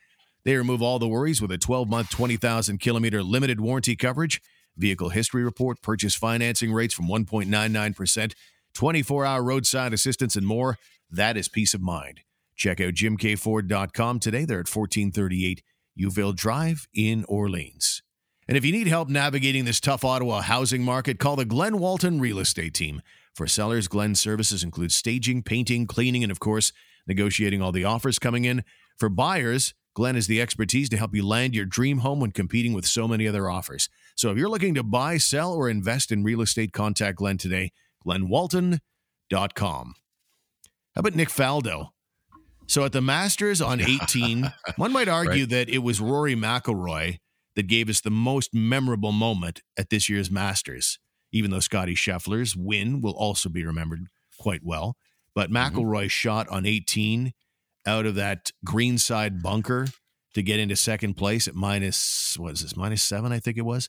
[0.44, 4.40] They remove all the worries with a 12 month, 20,000 kilometer limited warranty coverage,
[4.76, 8.32] vehicle history report, purchase financing rates from 1.99%,
[8.74, 10.78] 24 hour roadside assistance, and more.
[11.10, 12.20] That is peace of mind.
[12.56, 14.44] Check out jimkford.com today.
[14.44, 15.62] They're at 1438
[15.98, 18.02] Youville Drive in Orleans.
[18.46, 22.20] And if you need help navigating this tough Ottawa housing market, call the Glen Walton
[22.20, 23.00] Real Estate Team.
[23.34, 26.72] For sellers, Glen's services include staging, painting, cleaning, and of course,
[27.06, 28.62] negotiating all the offers coming in.
[28.96, 32.74] For buyers, Glen has the expertise to help you land your dream home when competing
[32.74, 33.88] with so many other offers.
[34.14, 37.72] So if you're looking to buy, sell, or invest in real estate, contact Glen today,
[38.06, 39.94] glenwalton.com.
[40.94, 41.93] How about Nick Faldo?
[42.66, 47.18] So at the Masters on 18, one might argue that it was Rory McIlroy
[47.56, 50.98] that gave us the most memorable moment at this year's Masters,
[51.32, 54.96] even though Scotty Scheffler's win will also be remembered quite well.
[55.34, 57.32] But McIlroy's shot on 18
[57.86, 59.88] out of that greenside bunker
[60.34, 63.64] to get into second place at minus, what is this, minus seven, I think it
[63.64, 63.88] was.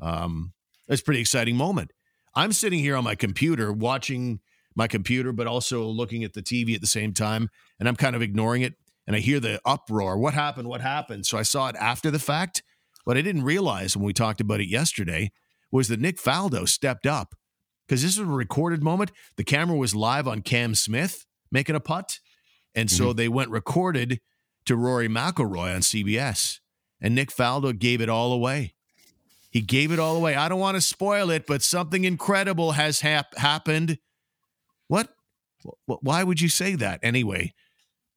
[0.00, 0.52] Um,
[0.88, 1.92] it's a pretty exciting moment.
[2.34, 4.40] I'm sitting here on my computer watching
[4.76, 7.48] my computer, but also looking at the TV at the same time,
[7.80, 8.74] and I'm kind of ignoring it.
[9.06, 10.18] And I hear the uproar.
[10.18, 10.68] What happened?
[10.68, 11.26] What happened?
[11.26, 12.62] So I saw it after the fact.
[13.04, 15.30] What I didn't realize when we talked about it yesterday
[15.70, 17.36] was that Nick Faldo stepped up
[17.86, 19.12] because this is a recorded moment.
[19.36, 22.18] The camera was live on Cam Smith making a putt.
[22.74, 23.16] And so mm-hmm.
[23.16, 24.20] they went recorded
[24.66, 26.58] to Rory McIlroy on CBS.
[27.00, 28.74] And Nick Faldo gave it all away.
[29.50, 30.34] He gave it all away.
[30.34, 33.98] I don't want to spoil it, but something incredible has hap- happened.
[35.86, 37.52] Wh- Why would you say that anyway?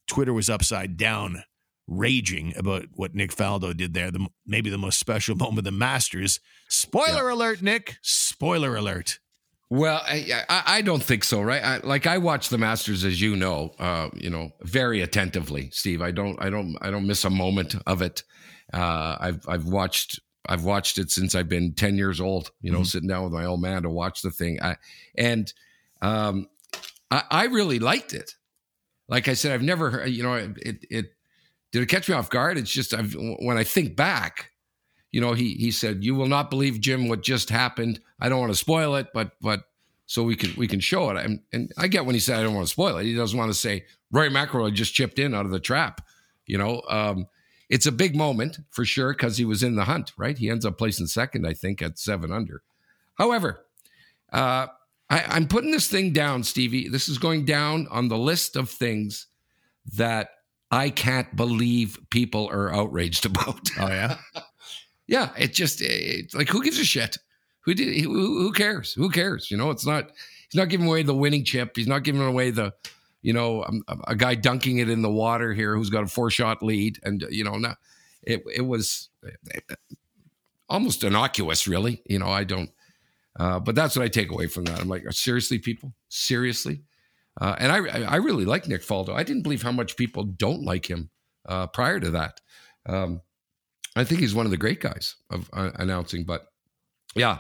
[0.08, 1.44] Twitter was upside down,
[1.88, 4.12] raging about what Nick Faldo did there.
[4.12, 6.40] The maybe the most special moment of the Masters.
[6.70, 7.98] Spoiler alert, Nick.
[8.02, 9.20] Spoiler alert.
[9.72, 11.64] Well, I, I, I don't think so, right?
[11.64, 16.02] I, like I watch the Masters, as you know, uh, you know, very attentively, Steve.
[16.02, 18.24] I don't, I don't, I don't miss a moment of it.
[18.74, 22.50] Uh, I've, I've watched, I've watched it since I've been ten years old.
[22.62, 24.76] You know, sitting down with my old man to watch the thing, I,
[25.16, 25.54] and
[26.02, 26.48] um,
[27.12, 28.36] I, I really liked it.
[29.08, 31.08] Like I said, I've never, heard, you know, it, it
[31.72, 32.58] did it catch me off guard.
[32.58, 34.52] It's just I've, when I think back,
[35.12, 38.40] you know, he he said, "You will not believe Jim what just happened." I don't
[38.40, 39.64] want to spoil it, but but
[40.06, 41.18] so we can we can show it.
[41.24, 43.38] And and I get when he said, "I don't want to spoil it." He doesn't
[43.38, 46.06] want to say Roy McIlroy just chipped in out of the trap.
[46.46, 47.28] You know, um,
[47.70, 50.12] it's a big moment for sure because he was in the hunt.
[50.18, 52.62] Right, he ends up placing second, I think, at seven under.
[53.16, 53.66] However,
[54.32, 54.68] uh,
[55.10, 56.88] I, I'm putting this thing down, Stevie.
[56.88, 59.28] This is going down on the list of things
[59.94, 60.30] that
[60.72, 63.70] I can't believe people are outraged about.
[63.80, 64.18] Oh yeah.
[65.08, 67.18] Yeah, it just it's like who gives a shit?
[67.62, 68.00] Who did?
[68.04, 68.94] Who, who cares?
[68.94, 69.50] Who cares?
[69.50, 70.12] You know, it's not.
[70.50, 71.76] He's not giving away the winning chip.
[71.76, 72.74] He's not giving away the,
[73.24, 76.08] you know, um, a, a guy dunking it in the water here who's got a
[76.08, 77.78] four shot lead, and you know, not,
[78.22, 79.10] it it was
[80.70, 82.04] almost innocuous, really.
[82.06, 82.70] You know, I don't.
[83.40, 84.80] Uh, but that's what I take away from that.
[84.82, 86.82] I'm like, seriously, people, seriously.
[87.40, 89.14] Uh, and I I really like Nick Faldo.
[89.14, 91.10] I didn't believe how much people don't like him
[91.48, 92.42] uh, prior to that.
[92.86, 93.22] Um,
[93.96, 96.26] I think he's one of the great guys of uh, announcing.
[96.26, 96.48] But
[97.16, 97.38] yeah,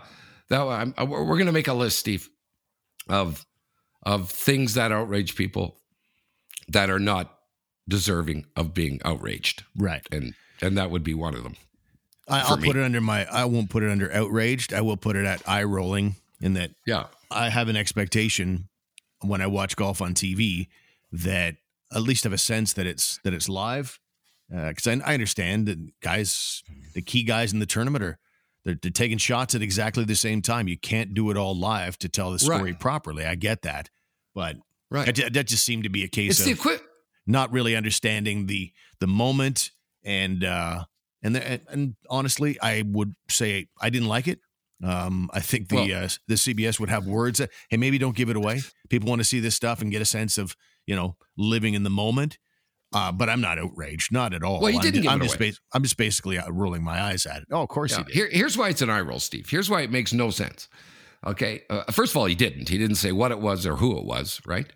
[0.49, 2.29] that I'm, uh, we're going to make a list, Steve,
[3.09, 3.45] of
[4.03, 5.81] of things that outrage people
[6.69, 7.35] that are not
[7.89, 10.05] deserving of being outraged, Right.
[10.11, 11.55] and and that would be one of them.
[12.29, 12.67] I, For I'll me.
[12.67, 13.25] put it under my.
[13.25, 14.73] I won't put it under outraged.
[14.73, 16.15] I will put it at eye rolling.
[16.41, 18.69] In that Yeah, I have an expectation
[19.21, 20.67] when I watch golf on TV
[21.11, 21.55] that
[21.93, 23.99] at least have a sense that it's that it's live.
[24.49, 26.63] Because I, I understand that guys,
[26.93, 28.17] the key guys in the tournament are
[28.65, 30.67] they're, they're taking shots at exactly the same time.
[30.67, 32.79] You can't do it all live to tell the story Right.
[32.79, 33.25] properly.
[33.25, 33.89] I get that,
[34.33, 34.55] but
[34.89, 35.13] right.
[35.15, 36.83] that, that just seemed to be a case It's of equi-
[37.27, 39.71] not really understanding the the moment
[40.03, 40.85] and uh
[41.23, 44.39] and the, and, honestly i would say i didn't like it
[44.83, 48.15] um i think the Well- uh the cbs would have words that hey maybe don't
[48.15, 50.55] give it away people want to see this stuff and get a sense of
[50.85, 52.37] you know living in the moment
[52.93, 55.35] uh but i'm not outraged not at all Well, I'm, didn't give I'm it just
[55.35, 55.49] away.
[55.49, 57.97] bas- i'm just basically uh, rolling my eyes at it oh of course Yeah.
[57.99, 59.49] he did Here, here's why it's an eye roll, Steve.
[59.49, 60.69] Here's why it makes no sense.
[61.27, 61.63] Okay.
[61.69, 62.69] Uh, first of all, he didn't.
[62.69, 64.71] He didn't say what it was or who it was, right?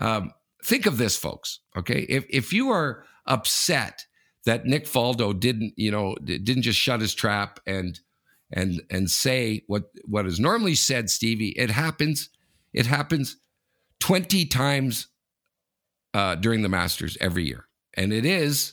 [0.00, 0.32] Um,
[0.64, 1.60] think of this, folks.
[1.76, 2.00] Okay.
[2.08, 4.05] If, if you are upset
[4.46, 8.00] that Nick Faldo didn't, you know, didn't just shut his trap and,
[8.52, 12.30] and, and say what, what is normally said, Stevie, it happens,
[12.72, 13.36] it happens
[14.00, 15.08] 20 times
[16.14, 17.66] uh, during the Masters every year.
[17.94, 18.72] And it is,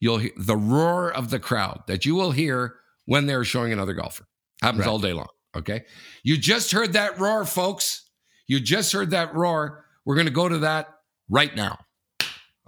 [0.00, 3.92] you'll hear the roar of the crowd that you will hear when they're showing another
[3.94, 4.26] golfer.
[4.62, 4.88] Happens Right.
[4.90, 5.28] all day long.
[5.56, 5.84] Okay.
[6.22, 8.08] You just heard that roar, folks.
[8.46, 9.84] You just heard that roar.
[10.04, 10.88] We're going to go to that
[11.30, 11.78] right now.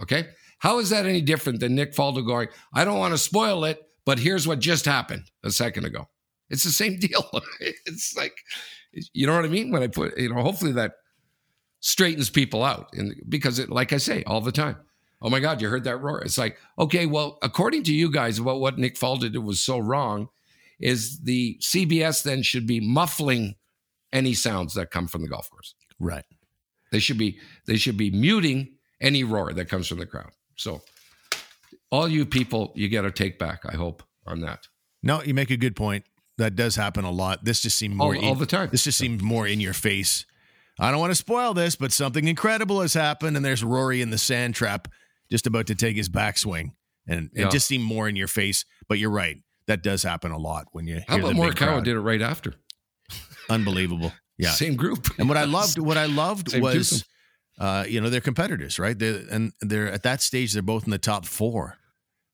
[0.01, 0.29] Okay.
[0.59, 3.83] How is that any different than Nick Faldo going, I don't want to spoil it,
[4.05, 6.09] but here's what just happened a second ago?
[6.49, 7.29] It's the same deal.
[7.61, 8.37] it's like,
[9.13, 9.71] you know what I mean?
[9.71, 10.93] When I put, you know, hopefully that
[11.81, 12.89] straightens people out.
[12.95, 14.77] And because it, like I say all the time,
[15.21, 16.23] oh my God, you heard that roar.
[16.23, 19.79] It's like, okay, well, according to you guys, about what Nick Faldo did was so
[19.79, 20.29] wrong,
[20.79, 23.55] is the CBS then should be muffling
[24.13, 25.75] any sounds that come from the golf course.
[25.99, 26.25] right
[26.93, 30.31] They should be they should be muting any roar that comes from the crowd.
[30.57, 30.83] So
[31.91, 34.67] all you people, you got to take back, I hope, on that.
[35.03, 36.05] no you make a good point
[36.39, 38.69] that does happen a lot this just seemed more all in- the time.
[38.73, 40.25] This just seemed more in your face.
[40.79, 44.11] I don't want to spoil this, but something incredible has happened, and there's Rory in
[44.11, 44.89] the sand trap,
[45.31, 46.73] just about to take his backswing,
[47.09, 47.47] and Yeah.
[47.47, 48.67] it just seemed more in your face.
[48.87, 49.39] But you're right,
[49.69, 52.55] that does happen a lot when you How about Morikawa did it right after?
[53.49, 54.51] Unbelievable, yeah.
[54.51, 55.09] Same group.
[55.19, 57.05] And what I loved, what I loved Same was.
[57.59, 58.99] Uh, you know, they're competitors, right?
[58.99, 61.79] They're, and they're at that stage, they're both in the top four.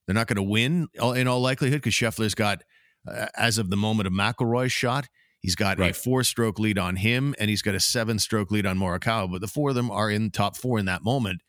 [0.06, 2.62] They're not going to win in all likelihood because Scheffler's got,
[3.06, 5.08] uh, as of the moment of McIlroy's shot,
[5.38, 9.30] he's got a four-stroke lead on him, and he's got a seven-stroke lead on Morikawa.
[9.30, 11.42] But the four of them are in top four in that moment,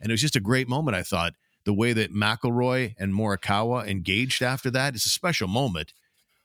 [0.00, 0.96] and it was just a great moment.
[0.96, 5.92] I thought the way that McElroy and Morikawa engaged after that is a special moment.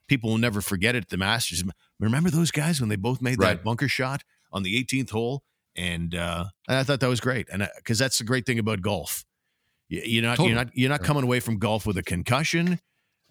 [0.08, 1.64] People will never forget it at the Masters.
[2.00, 5.44] Remember those guys when they both made that bunker shot on the 18th hole?
[5.78, 9.24] And uh, I thought that was great, and because that's the great thing about golf,
[9.90, 10.50] You- you're not Totally.
[10.50, 12.80] you're not you're not coming away from golf with a concussion,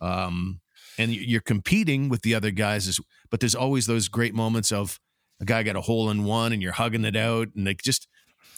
[0.00, 0.60] um,
[0.98, 2.86] and you- you're competing with the other guys.
[2.88, 5.00] As, but there's always those great moments of
[5.40, 8.06] a guy got a hole in one, and you're hugging it out, and like just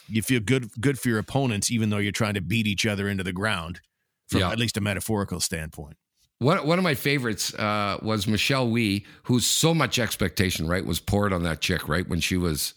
[0.07, 3.09] you feel good good for your opponents, even though you're trying to beat each other
[3.09, 3.81] into the ground,
[4.27, 4.51] from Yeah.
[4.51, 5.97] at least a metaphorical standpoint.
[6.37, 10.99] One, one of my favorites uh, was Michelle Wie, who's so much expectation, right, was
[11.01, 12.75] poured on that chick, right, when she was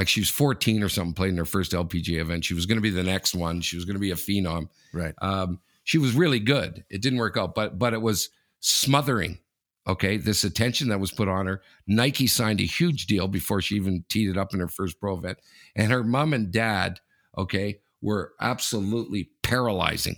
[0.00, 2.42] like she was 14 or something, playing her first LPGA event.
[2.42, 3.60] She was going to be the next one.
[3.60, 4.70] She was going to be a phenom.
[4.94, 5.12] Right.
[5.20, 6.82] Um, she was really good.
[6.88, 9.40] It didn't work out, but but it was smothering.
[9.86, 11.60] Okay, this attention that was put on her.
[11.86, 15.18] Nike signed a huge deal before she even teed it up in her first pro
[15.18, 15.38] event,
[15.76, 16.98] and her mom and dad,
[17.36, 20.16] okay, were absolutely paralyzing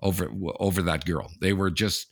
[0.00, 1.30] over over that girl.
[1.40, 2.08] They were just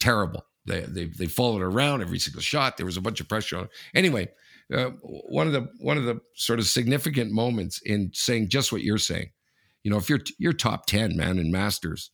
[0.00, 0.44] terrible.
[0.66, 2.78] They they they followed her around every single shot.
[2.78, 3.70] There was a bunch of pressure on her.
[3.94, 4.28] Anyway,
[4.72, 8.82] uh, one of the one of the sort of significant moments in saying just what
[8.82, 9.30] you're saying.
[9.82, 12.10] You know, if you're you're top ten man in Masters,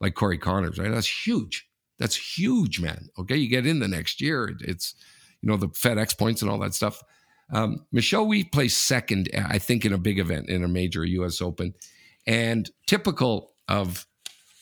[0.00, 0.90] like Corey Conners, right?
[0.90, 1.68] That's huge.
[1.98, 3.08] That's huge, man.
[3.18, 4.56] Okay, you get in the next year.
[4.60, 4.94] It's
[5.42, 7.02] you know the FedEx points and all that stuff.
[7.52, 11.40] Um, Michelle Wie placed second, I think, in a big event in a major U.S.
[11.40, 11.74] Open,
[12.26, 14.06] and typical of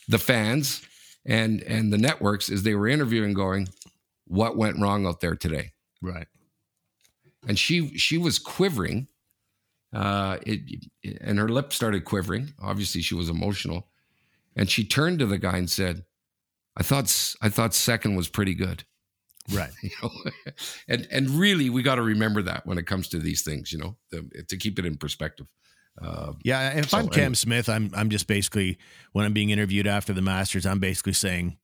[0.07, 0.81] the fans
[1.25, 3.67] and and the networks is they were interviewing, going,
[4.25, 6.27] "What went wrong out there today?" Right.
[7.47, 9.07] And she she was quivering
[9.93, 10.85] uh it,
[11.21, 13.87] and her lip started quivering obviously she was emotional
[14.55, 16.03] and she turned to the guy and said
[16.75, 18.83] i thought i thought second was pretty good
[19.53, 19.71] Right.
[19.81, 20.09] you know
[20.89, 23.79] and and really we got to remember that when it comes to these things you
[23.79, 25.47] know the, to keep it in perspective
[26.01, 27.35] uh, Yeah, and if So, I'm Cam anyway.
[27.35, 28.77] Smith, I'm I'm just basically
[29.13, 31.57] when I'm being interviewed after the Masters, I'm basically saying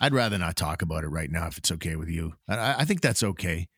[0.00, 2.34] I'd rather not talk about it right now if it's okay with you.
[2.48, 3.68] I, I think that's okay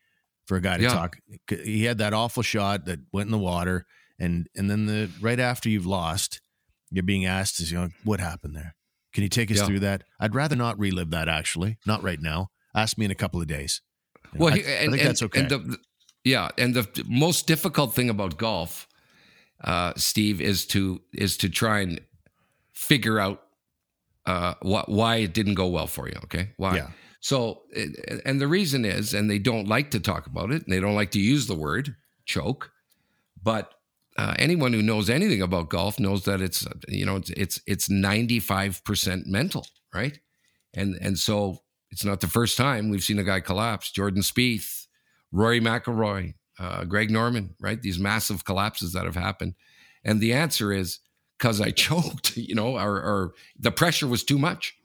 [0.45, 0.89] for a guy to Yeah.
[0.93, 1.17] talk.
[1.49, 3.85] He had that awful shot that went in the water,
[4.19, 6.41] and and then the right after you've lost,
[6.91, 8.75] you're being asked, "Is you know what happened there?
[9.13, 9.65] Can you take us Yeah.
[9.65, 11.27] through that?" I'd rather not relive that.
[11.27, 12.49] Actually, not right now.
[12.75, 13.81] Ask me in a couple of days.
[14.33, 15.39] You know, Well, I, he- I think and- that's okay.
[15.41, 15.77] And the,
[16.23, 18.87] yeah, and the most difficult thing about golf,
[19.63, 22.01] uh, Steve, is to is to try and
[22.73, 23.41] figure out
[24.25, 26.15] uh, what why it didn't go well for you.
[26.25, 26.75] Okay, why?
[26.77, 26.91] Yeah.
[27.25, 27.63] So,
[28.23, 30.93] and the reason is, and they don't like to talk about it, and they don't
[30.93, 32.69] like to use the word choke,
[33.41, 33.71] but.
[34.17, 37.89] Uh, anyone who knows anything about golf knows that it's you know it's it's it's
[37.89, 40.17] ninety five percent mental, right?
[40.73, 41.57] And and so
[41.91, 43.91] it's not the first time we've seen a guy collapse.
[43.91, 44.85] Jordan Spieth,
[45.33, 47.81] Rory McIlroy, uh, Greg Norman, right?
[47.81, 49.55] These massive collapses that have happened,
[50.05, 50.99] and the answer is
[51.37, 52.37] because I choked.
[52.37, 54.77] You know, or, or the pressure was too much.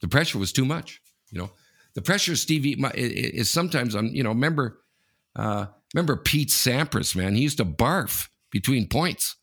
[0.00, 1.00] The pressure was too much.
[1.30, 1.50] You know,
[1.94, 4.14] the pressure, Stevie, my- i- i- is sometimes on.
[4.14, 4.80] You know, remember,
[5.36, 7.34] uh, remember Pete Sampras, man.
[7.34, 9.36] He used to barf between points.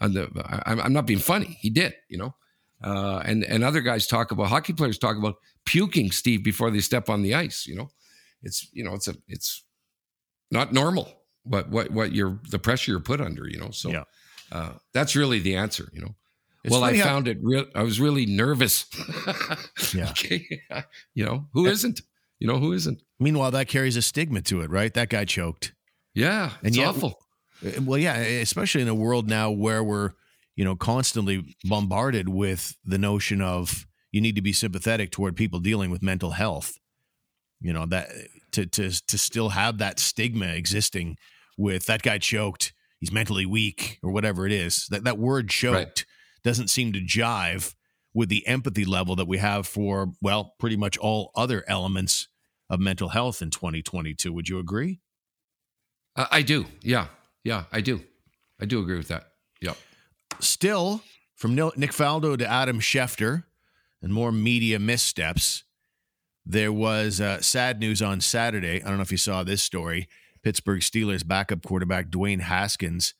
[0.00, 0.28] On the,
[0.66, 1.56] I, I'm not being funny.
[1.60, 1.94] He did.
[2.08, 2.34] You know,
[2.82, 6.80] uh, and and other guys talk about hockey players talk about puking, Steve, before they
[6.80, 7.66] step on the ice.
[7.66, 7.90] You know,
[8.42, 9.62] it's you know it's a it's
[10.50, 11.12] not normal.
[11.44, 13.48] What what what you're the pressure you're put under.
[13.48, 14.04] You know, so Yeah.
[14.50, 15.88] uh, that's really the answer.
[15.92, 16.14] You know.
[16.64, 17.66] It's well, I funny how- found it real.
[17.74, 18.86] I was really nervous.
[19.94, 20.10] Yeah.
[20.10, 20.62] Okay.
[21.14, 22.00] You know who isn't?
[22.40, 23.00] You know who isn't?
[23.20, 24.92] Meanwhile, that carries a stigma to it, right?
[24.94, 25.72] That guy choked.
[26.14, 27.18] Yeah, And it's yet- awful.
[27.64, 30.10] Uh, Well, yeah, eh, especially in a world now where we're,
[30.56, 35.60] you know, constantly bombarded with the notion of you need to be sympathetic toward people
[35.60, 36.78] dealing with mental health.
[37.60, 38.10] You know, that
[38.52, 41.16] to to to still have that stigma existing
[41.56, 44.86] with that guy choked, he's mentally weak or whatever it is.
[44.90, 46.04] That that word choked
[46.44, 47.74] doesn't seem to jive
[48.12, 52.28] with the empathy level that we have for well, pretty much all other elements
[52.70, 54.32] of mental health in 2022.
[54.32, 55.00] Would you agree?
[56.16, 56.66] I, I do.
[56.80, 57.08] Yeah,
[57.42, 58.02] yeah, I do.
[58.60, 59.28] I do agree with that.
[59.60, 59.74] Yeah.
[60.40, 61.02] Still,
[61.34, 63.44] from Nick Faldo to Adam Schefter
[64.00, 65.64] and more media missteps,
[66.46, 68.82] there was uh, sad news on Saturday.
[68.82, 70.08] I don't know if you saw this story.
[70.42, 73.14] Pittsburgh Steelers backup quarterback Dwayne Haskins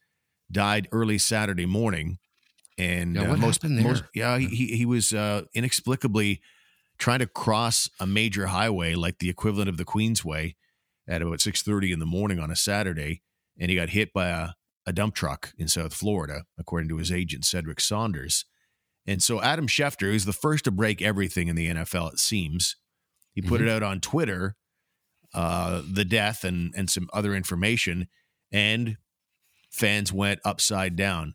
[0.52, 2.18] died early Saturday morning.
[2.76, 3.70] And Yeah, uh, most, there?
[3.70, 6.40] most yeah, he, he he was uh, inexplicably
[6.98, 10.54] trying to cross a major highway, like the equivalent of the Queensway,
[11.06, 13.22] at about six thirty in the morning on a Saturday,
[13.58, 14.48] and he got hit by a,
[14.87, 18.44] a dump truck in South Florida, according to his agent Cedric Saunders.
[19.06, 22.76] And so Adam Schefter, who's the first to break everything in the NFL, it seems,
[23.34, 24.56] he put it out on Twitter,
[25.34, 28.08] uh, the death and and some other information,
[28.50, 28.96] and
[29.70, 31.34] fans went upside down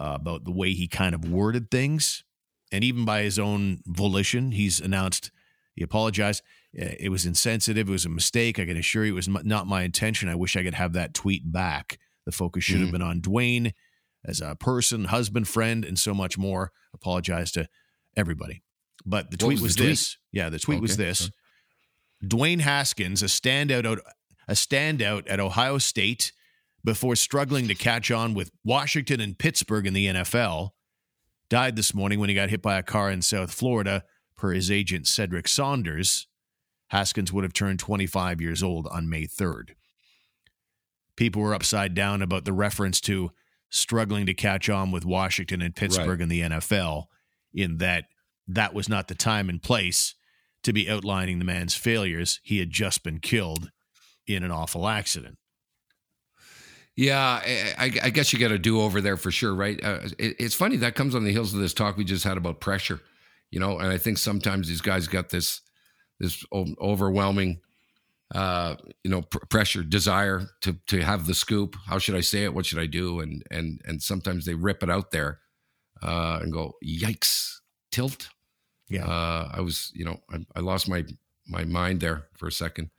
[0.00, 2.24] uh, about the way he kind of worded things,
[2.72, 5.30] and even by his own volition, he's announced
[5.76, 6.42] he apologized.
[6.80, 7.88] Uh, It was insensitive.
[7.88, 8.58] It was a mistake.
[8.58, 10.28] I can assure you, it was m- not my intention.
[10.28, 11.98] I wish I could have that tweet back.
[12.26, 12.92] The focus should have Mhm.
[12.92, 13.72] been on Dwayne
[14.24, 16.72] as a person, husband, friend, and so much more.
[16.94, 17.68] Apologize to
[18.16, 18.62] everybody.
[19.06, 19.90] But the tweet was was, the tweet?
[19.90, 20.18] this.
[20.32, 21.30] Yeah, the tweet was Okay, this.
[22.24, 23.98] Dwayne Haskins, a standout, out,
[24.46, 26.32] a standout at Ohio State,
[26.84, 30.70] before struggling to catch on with Washington and Pittsburgh in the NFL.
[31.48, 34.04] Died this morning when he got hit by a car in South Florida,
[34.36, 36.26] per his agent Cedric Saunders.
[36.88, 39.70] Haskins would have turned 25 years old on May 3rd.
[41.16, 43.30] People were upside down about the reference to
[43.68, 46.22] struggling to catch on with Washington and Pittsburgh Right.
[46.22, 47.04] in the NFL,
[47.52, 48.06] in that
[48.48, 50.14] that was not the time and place
[50.62, 52.40] to be outlining the man's failures.
[52.42, 53.70] He had just been killed
[54.26, 55.38] in an awful accident.
[57.00, 59.82] Yeah, I, I I guess you got a do over there for sure, right?
[59.82, 62.36] Uh, it, it's funny that comes on the heels of this talk we just had
[62.36, 63.00] about pressure,
[63.50, 63.78] you know.
[63.78, 65.62] And I think sometimes these guys got this
[66.18, 67.62] this overwhelming,
[68.34, 71.74] uh, you know, pr- pressure, desire to to have the scoop.
[71.86, 72.52] How should I say it?
[72.52, 73.20] What should I do?
[73.20, 75.40] And and and sometimes they rip it out there
[76.02, 77.60] uh, and go, "Yikes!"
[77.90, 78.28] Tilt.
[78.90, 79.06] Yeah.
[79.06, 81.06] Uh, I was, you know, I, I lost my
[81.48, 82.90] my mind there for a second.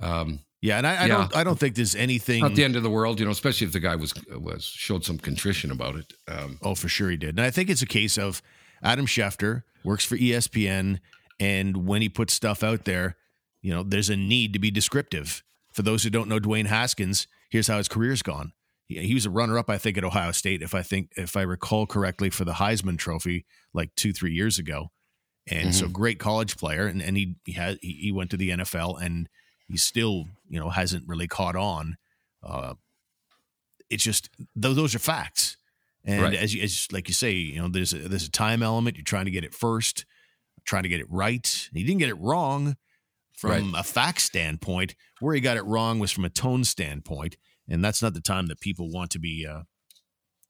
[0.00, 1.06] Um, Yeah, and I, I Yeah.
[1.08, 3.66] don't I don't think there's anything not the end of the world, you know, especially
[3.66, 6.12] if the guy was was showed some contrition about it.
[6.26, 7.30] Um, Oh, for sure he did.
[7.30, 8.42] And I think it's a case of
[8.82, 10.98] Adam Schefter works for ESPN,
[11.38, 13.16] and when he puts stuff out there,
[13.62, 15.42] you know, there's a need to be descriptive.
[15.72, 18.52] For those who don't know Dwayne Haskins, here's how his career's gone.
[18.86, 21.42] He, he was a runner-up, I think, at Ohio State, if I think if I
[21.42, 24.90] recall correctly, for the Heisman Trophy like two three years ago.
[25.50, 28.50] And so, great college player, and, and he he had he, he went to the
[28.50, 29.28] NFL, and
[29.68, 31.96] he still you know hasn't really caught on.
[32.42, 32.74] Uh,
[33.90, 35.56] it's just those those are facts.
[36.04, 36.34] And Right.
[36.34, 38.96] as you as like you say, you know, there's a, there's a time element.
[38.96, 40.06] You're trying to get it first,
[40.64, 41.68] trying to get it right.
[41.74, 42.76] He didn't get it wrong
[43.32, 44.94] from a fact standpoint.
[45.20, 47.36] Where he got it wrong was from a tone standpoint,
[47.68, 49.62] and that's not the time that people want to be uh,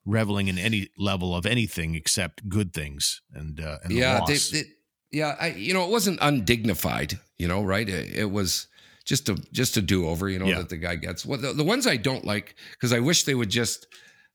[0.04, 3.22] reveling in any level of anything except good things.
[3.32, 4.62] And uh, and yeah, they, they,
[5.10, 7.88] yeah, I, you know, it wasn't undignified, you know, right?
[7.88, 8.67] It, it was
[9.08, 10.58] just a just a do over, you know, Yeah.
[10.58, 11.24] that the guy gets.
[11.24, 13.86] Well, the, the ones I don't like because I wish they would just.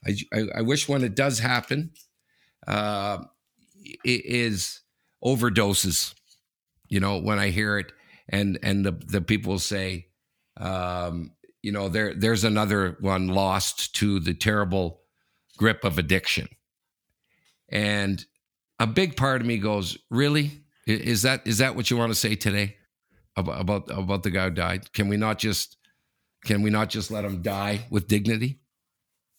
[0.06, 1.92] I, I, I wish when it does happen,
[2.68, 3.20] uh,
[4.04, 4.82] it is
[5.24, 6.16] overdoses.
[6.90, 7.92] You know, when I hear it,
[8.28, 10.08] and and the the people say,
[10.58, 11.32] um,
[11.62, 15.02] you know, there there's another one lost to the terrible
[15.56, 16.48] grip of addiction,
[17.70, 18.26] and
[18.80, 22.16] a big part of me goes, really, is that is that what you want to
[22.20, 22.76] say today
[23.36, 24.94] about about about the guy who died?
[24.94, 25.78] Can we not just
[26.46, 28.60] can we not just let him die with dignity?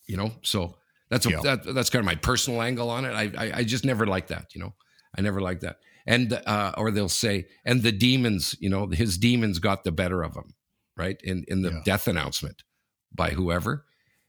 [0.07, 0.77] You know, so
[1.11, 1.41] that's a, Yeah.
[1.43, 3.13] that, that's kind of my personal angle on it.
[3.13, 4.55] I, I I just never like that.
[4.55, 4.75] You know,
[5.17, 5.79] I never like that.
[6.07, 10.23] And uh, or they'll say, and the demons, you know, his demons got the better
[10.23, 10.55] of him,
[10.97, 11.19] right?
[11.25, 11.81] In in the Yeah.
[11.85, 12.63] death announcement
[13.15, 13.87] by whoever,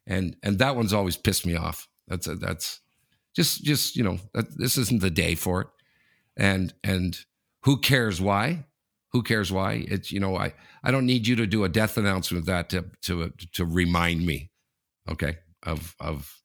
[0.08, 1.90] and and that one's always pissed me off.
[2.08, 2.80] That's a, that's
[3.36, 5.68] just just you know that, this isn't the day for it,
[6.38, 7.18] and and
[7.64, 8.66] who cares why?
[9.12, 9.86] Who cares why?
[9.88, 12.70] It's you know I I don't need you to do a death announcement of that
[12.70, 14.52] to to to remind me,
[15.10, 16.42] okay, of of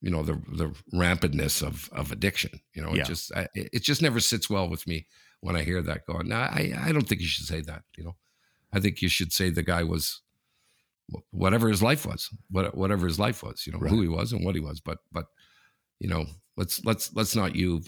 [0.00, 2.60] you know the the rampantness of of addiction.
[2.74, 3.02] You know, Yeah.
[3.02, 5.06] it just I, it it just never sits well with me
[5.40, 6.28] when I hear that going.
[6.28, 7.82] Now I I don't think you should say that.
[7.96, 8.16] You know,
[8.72, 10.20] I think you should say the guy was
[11.30, 13.64] whatever his life was, what whatever his life was.
[13.66, 14.80] You know, who he was and what he was.
[14.80, 15.26] But but
[16.00, 17.82] you know, let's let's let's not you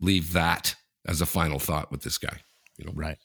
[0.00, 0.74] leave that
[1.06, 2.40] as a final thought with this guy.
[2.76, 3.18] You know, right.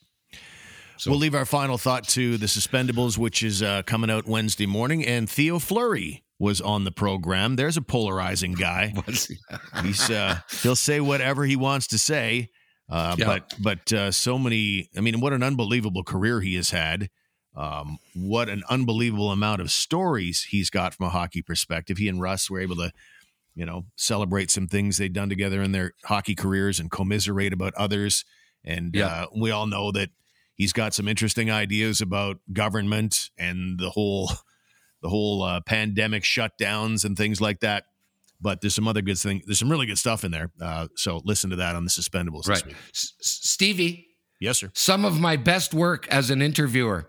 [0.98, 4.66] So- we'll leave our final thought to the Suspendables, which is uh, coming out Wednesday
[4.66, 5.04] morning.
[5.06, 7.56] And Theo Fleury was on the program.
[7.56, 8.94] There's a polarizing guy.
[9.82, 12.48] He's uh, he'll say whatever he wants to say.
[12.90, 13.26] Uh, Yeah.
[13.26, 14.88] But but uh, so many.
[14.96, 17.08] I mean, what an unbelievable career he has had.
[17.56, 21.98] Um, what an unbelievable amount of stories he's got from a hockey perspective.
[21.98, 22.92] He and Russ were able to,
[23.56, 27.74] you know, celebrate some things they'd done together in their hockey careers and commiserate about
[27.74, 28.24] others.
[28.64, 29.06] And Yeah.
[29.06, 30.10] uh, we all know that
[30.58, 34.30] he's got some interesting ideas about government and the whole
[35.02, 37.84] the whole uh, pandemic shutdowns and things like that.
[38.40, 39.42] But there's some other good thing.
[39.46, 40.50] There's some really good stuff in there.
[40.60, 42.76] Uh, so listen to that on the Suspendables right, this week.
[42.94, 44.06] S- S- Stevie.
[44.40, 44.70] Yes, sir.
[44.74, 47.08] Some of my best work as an interviewer.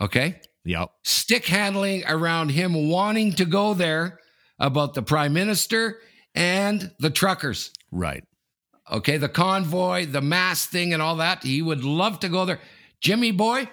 [0.00, 0.90] Okay, Yep.
[1.04, 4.18] stick handling around him wanting to go there
[4.58, 5.98] about the prime minister
[6.34, 7.70] and the truckers.
[7.92, 8.24] Right.
[8.90, 11.42] Okay, the convoy, the mass thing, and all that.
[11.44, 12.60] He would love to go there.
[13.06, 13.68] Jimmy boy,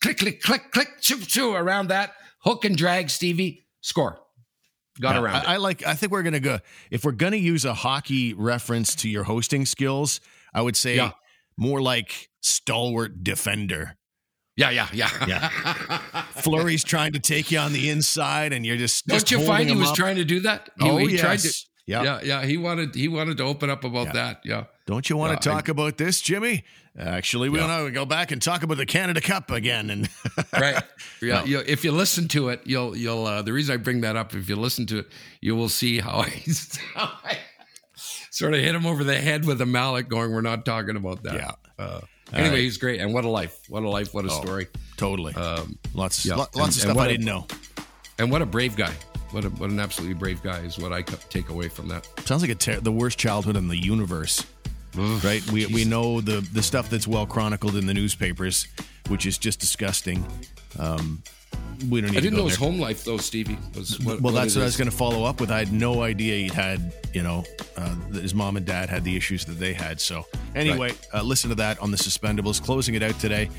[0.00, 2.12] click, click, click, click, choo, choo, around that
[2.44, 3.10] hook and drag.
[3.10, 4.20] Stevie score.
[5.00, 5.48] Got Yeah, around it.
[5.48, 5.84] I, I like.
[5.84, 6.60] I think we're gonna go.
[6.92, 10.20] If we're gonna use a hockey reference to your hosting skills,
[10.54, 11.10] I would say Yeah.
[11.56, 13.96] more like stalwart defender.
[14.56, 15.48] yeah, yeah, yeah, Yeah.
[16.44, 19.06] Fleury's trying to take you on the inside, and you're just.
[19.08, 19.96] Don't just you find he him was up.
[19.96, 20.70] trying to do that?
[20.78, 21.20] He, Oh he yes.
[21.20, 21.52] tried to.
[21.86, 22.02] Yeah.
[22.04, 22.44] yeah, yeah.
[22.46, 24.12] He wanted he wanted to open up about Yeah.
[24.12, 24.40] that.
[24.44, 26.64] Yeah, Don't you want to talk about this, Jimmy?
[26.98, 27.66] Actually, we Yeah.
[27.66, 29.88] want to go back and talk about the Canada Cup again.
[29.88, 30.06] And
[30.52, 30.82] right.
[31.22, 31.44] Yeah, No.
[31.46, 33.24] you, if you listen to it, you'll you'll.
[33.26, 35.08] Uh, the reason I bring that up, if you listen to it,
[35.40, 36.28] you will see how I,
[36.94, 37.38] how I
[37.96, 41.22] sort of hit him over the head with a mallet, going, "We're not talking about
[41.22, 41.52] that." Yeah.
[41.78, 42.58] Uh, anyway, right.
[42.58, 43.58] he's great, and what a life!
[43.70, 44.12] What a life!
[44.12, 44.40] What a Oh.
[44.42, 44.66] story!
[44.98, 46.34] totally, Um, lots, yeah.
[46.34, 47.46] lo- lots And- of stuff I a- didn't know.
[48.18, 48.92] and what a brave guy!
[49.30, 52.06] What a, what an absolutely brave guy is what I take away from that.
[52.26, 54.44] Sounds like a ter- the worst childhood in the universe,
[54.96, 55.42] right?
[55.50, 58.66] We we know the the stuff that's well chronicled in the newspapers,
[59.08, 60.24] which is just disgusting.
[60.78, 61.22] Um,
[61.90, 63.58] we don't need I didn't know his home life though, Stevie.
[63.74, 65.50] Was what, well, that's it what I was going to follow up with.
[65.50, 67.44] I had no idea he'd had, you know,
[67.76, 70.00] uh, his mom and dad had the issues that they had.
[70.00, 70.24] So,
[70.54, 72.62] anyway, uh, listen to that on the Suspendables.
[72.62, 73.50] Closing it out today.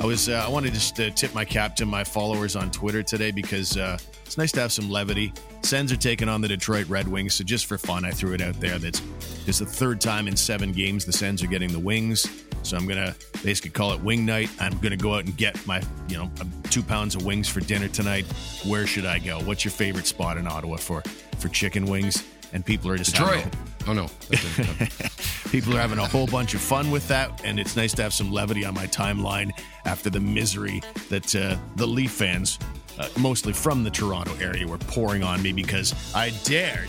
[0.00, 2.70] I was, uh, I wanted to just uh, tip my cap to my followers on
[2.70, 5.32] Twitter today because uh, it's nice to have some levity.
[5.62, 8.42] Sens are taking on the Detroit Red Wings, so just for fun, I threw it
[8.42, 8.78] out there.
[8.78, 9.00] That's
[9.44, 12.26] just the third time in seven games the Sens are getting the Wings.
[12.62, 13.14] So I'm gonna
[13.44, 14.50] basically call it wing night.
[14.58, 16.30] I'm gonna go out and get my, you know,
[16.70, 18.26] two pounds of wings for dinner tonight.
[18.66, 19.38] Where should I go?
[19.40, 21.02] What's your favorite spot in Ottawa for
[21.38, 22.24] for chicken wings?
[22.52, 23.44] And people are just Detroit.
[23.44, 23.52] having
[23.88, 24.08] Oh no,
[25.50, 28.12] people are having a whole bunch of fun with that, and it's nice to have
[28.12, 29.52] some levity on my timeline
[29.84, 32.58] after the misery that uh, the Leaf fans,
[32.98, 36.88] uh, mostly from the Toronto area, were pouring on me because I dared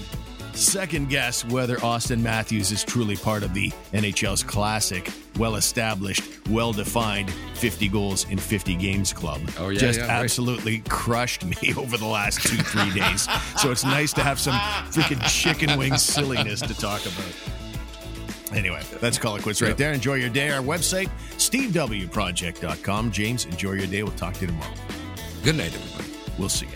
[0.53, 6.74] second guess whether Auston Matthews is truly part of the NHL's classic, well established, well
[6.74, 9.39] defined 50 goals in 50 games club.
[9.60, 10.24] Oh, yeah, Just yeah, right.
[10.24, 13.28] absolutely crushed me over the last two, three days.
[13.62, 14.55] so it's nice to have some
[14.91, 18.58] freaking chicken wing silliness to talk about.
[18.58, 19.76] Anyway, let's call it quits right Yeah.
[19.76, 19.93] there.
[19.93, 20.49] Enjoy your day.
[20.49, 23.12] Our website, stevewproject.com.
[23.12, 24.01] James, enjoy your day.
[24.01, 24.74] We'll talk to you tomorrow.
[25.44, 26.10] Good night, everybody.
[26.38, 26.74] We'll see you.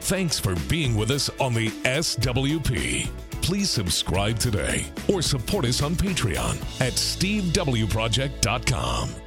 [0.00, 3.08] Thanks for being with us on the SWP.
[3.42, 9.23] Please subscribe today or support us on Patreon at stevewproject.com.